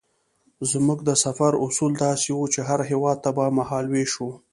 [0.71, 4.31] زموږ د سفر اصول داسې وو چې هر هېواد ته به مهال وېش وو.